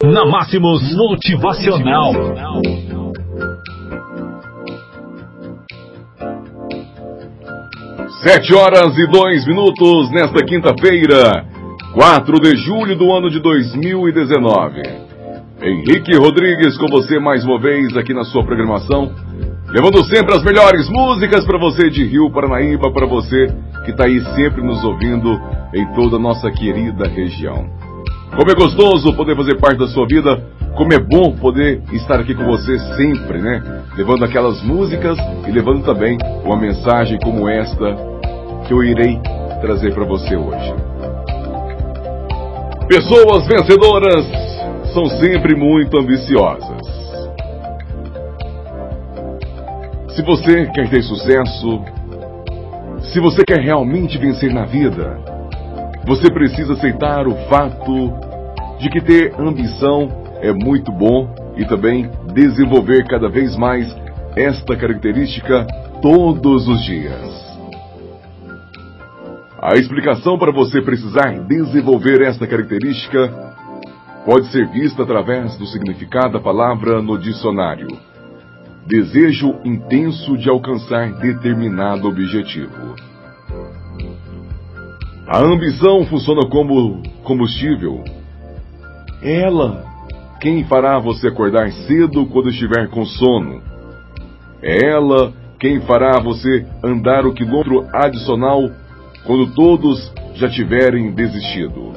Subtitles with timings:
[0.00, 2.12] Na Máximos Motivacional.
[8.22, 11.44] Sete horas e dois minutos nesta quinta-feira,
[11.94, 14.82] 4 de julho do ano de 2019.
[15.60, 19.12] Henrique Rodrigues com você mais uma vez aqui na sua programação,
[19.68, 23.52] levando sempre as melhores músicas para você de Rio Paranaíba, para você
[23.84, 25.28] que está aí sempre nos ouvindo
[25.74, 27.77] em toda a nossa querida região.
[28.36, 30.40] Como é gostoso poder fazer parte da sua vida,
[30.76, 33.82] como é bom poder estar aqui com você sempre, né?
[33.96, 37.96] Levando aquelas músicas e levando também uma mensagem como esta
[38.66, 39.20] que eu irei
[39.60, 40.74] trazer para você hoje.
[42.88, 44.24] Pessoas vencedoras
[44.94, 46.86] são sempre muito ambiciosas.
[50.14, 51.84] Se você quer ter sucesso,
[53.12, 55.18] se você quer realmente vencer na vida,
[56.06, 58.27] você precisa aceitar o fato
[58.78, 60.08] de que ter ambição
[60.40, 63.94] é muito bom e também desenvolver cada vez mais
[64.36, 65.66] esta característica
[66.00, 67.48] todos os dias.
[69.60, 73.48] A explicação para você precisar desenvolver esta característica
[74.24, 77.88] pode ser vista através do significado da palavra no dicionário.
[78.86, 82.94] Desejo intenso de alcançar determinado objetivo.
[85.26, 88.02] A ambição funciona como combustível.
[89.22, 89.84] Ela
[90.40, 93.60] quem fará você acordar cedo quando estiver com sono.
[94.62, 98.70] É ela quem fará você andar o quilômetro adicional
[99.24, 101.92] quando todos já tiverem desistido.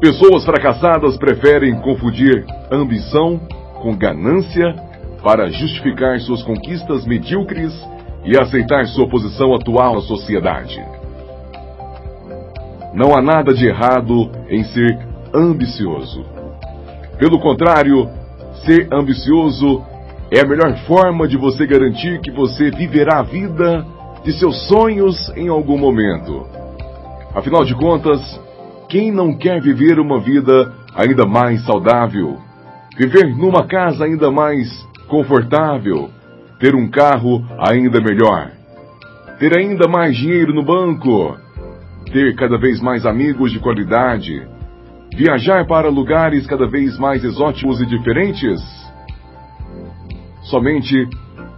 [0.00, 3.38] Pessoas fracassadas preferem confundir ambição
[3.80, 4.74] com ganância
[5.22, 7.72] para justificar suas conquistas medíocres
[8.24, 10.82] e aceitar sua posição atual na sociedade.
[12.94, 16.24] Não há nada de errado em ser ambicioso.
[17.18, 18.08] Pelo contrário,
[18.64, 19.82] ser ambicioso
[20.30, 23.86] é a melhor forma de você garantir que você viverá a vida
[24.24, 26.46] de seus sonhos em algum momento.
[27.34, 28.20] Afinal de contas,
[28.88, 32.38] quem não quer viver uma vida ainda mais saudável?
[32.96, 34.68] Viver numa casa ainda mais
[35.08, 36.10] confortável?
[36.58, 38.50] Ter um carro ainda melhor?
[39.38, 41.36] Ter ainda mais dinheiro no banco?
[42.12, 44.46] ter cada vez mais amigos de qualidade,
[45.14, 48.60] viajar para lugares cada vez mais exóticos e diferentes?
[50.42, 51.08] Somente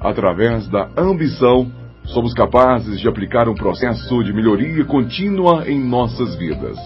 [0.00, 1.70] através da ambição
[2.04, 6.78] somos capazes de aplicar um processo de melhoria contínua em nossas vidas.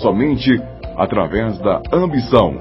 [0.00, 0.60] Somente
[0.96, 2.58] através da ambição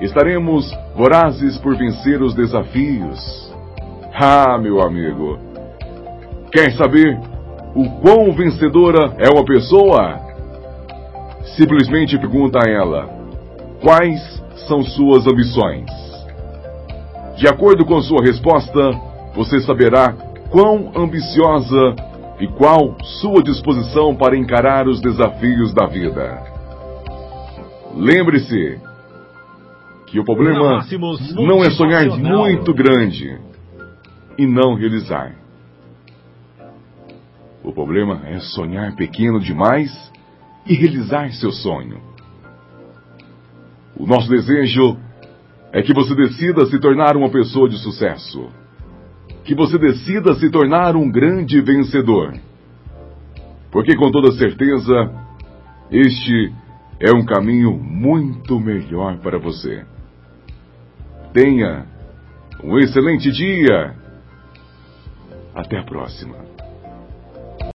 [0.00, 3.50] estaremos vorazes por vencer os desafios.
[4.14, 5.38] Ah, meu amigo,
[6.52, 7.18] quer saber
[7.74, 10.29] o quão vencedora é uma pessoa?
[11.56, 13.08] Simplesmente pergunta a ela:
[13.82, 14.20] quais
[14.68, 15.90] são suas ambições?
[17.36, 18.90] De acordo com sua resposta,
[19.34, 20.12] você saberá
[20.50, 21.96] quão ambiciosa
[22.38, 26.42] e qual sua disposição para encarar os desafios da vida.
[27.94, 28.78] Lembre-se
[30.06, 30.84] que o problema
[31.34, 33.38] não é sonhar muito grande
[34.36, 35.34] e não realizar.
[37.62, 40.10] O problema é sonhar pequeno demais
[40.66, 42.00] e realizar seu sonho.
[43.96, 44.96] O nosso desejo
[45.72, 48.48] é que você decida se tornar uma pessoa de sucesso.
[49.44, 52.34] Que você decida se tornar um grande vencedor.
[53.70, 55.10] Porque com toda certeza,
[55.90, 56.52] este
[56.98, 59.84] é um caminho muito melhor para você.
[61.32, 61.86] Tenha
[62.62, 63.94] um excelente dia.
[65.54, 66.36] Até a próxima.